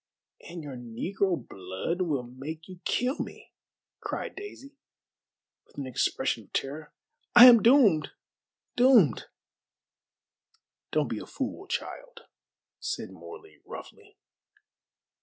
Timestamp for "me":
3.19-3.53